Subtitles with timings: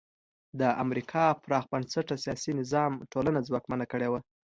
[0.59, 4.19] د امریکا پراخ بنسټه سیاسي نظام ټولنه ځواکمنه کړې وه.